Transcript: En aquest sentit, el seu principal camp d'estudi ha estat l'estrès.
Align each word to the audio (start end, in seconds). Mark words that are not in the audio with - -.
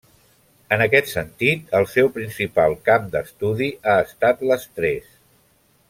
En 0.77 0.83
aquest 0.85 1.11
sentit, 1.11 1.67
el 1.81 1.85
seu 1.91 2.09
principal 2.17 2.73
camp 2.89 3.05
d'estudi 3.17 3.69
ha 3.93 3.99
estat 4.09 4.43
l'estrès. 4.51 5.15